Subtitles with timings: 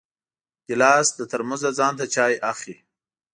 [0.67, 2.77] ګیلاس له ترموزه ځان ته چای اخلي.